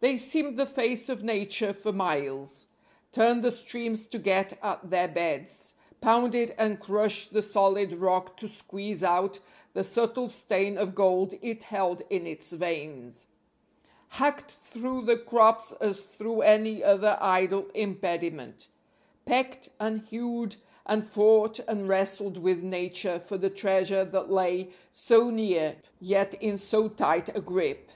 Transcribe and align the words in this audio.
They 0.00 0.16
seamed 0.16 0.56
the 0.58 0.64
face 0.64 1.10
of 1.10 1.22
Nature 1.22 1.74
for 1.74 1.92
miles; 1.92 2.66
turned 3.12 3.42
the 3.44 3.50
streams 3.50 4.06
to 4.06 4.18
get 4.18 4.56
at 4.62 4.88
their 4.88 5.06
beds; 5.06 5.74
pounded 6.00 6.54
and 6.56 6.80
crushed 6.80 7.34
the 7.34 7.42
solid 7.42 7.92
rock 7.92 8.38
to 8.38 8.48
squeeze 8.48 9.04
out 9.04 9.38
the 9.74 9.84
subtle 9.84 10.30
stain 10.30 10.78
of 10.78 10.94
gold 10.94 11.34
it 11.42 11.64
held 11.64 12.00
in 12.08 12.26
its 12.26 12.52
veins; 12.52 13.26
hacked 14.08 14.50
through 14.50 15.02
the 15.02 15.18
crops 15.18 15.72
as 15.72 16.00
through 16.00 16.40
any 16.40 16.82
other 16.82 17.18
idle 17.20 17.66
impediment; 17.74 18.68
pecked 19.26 19.68
and 19.78 20.06
hewed 20.08 20.56
and 20.86 21.06
fought 21.06 21.58
and 21.68 21.86
wrestled 21.86 22.38
with 22.38 22.62
Nature 22.62 23.20
for 23.20 23.36
the 23.36 23.50
treasure 23.50 24.06
that 24.06 24.30
lay 24.30 24.70
so 24.90 25.28
near 25.28 25.76
yet 26.00 26.32
in 26.42 26.56
so 26.56 26.88
tight 26.88 27.28
a 27.36 27.42
grip. 27.42 27.90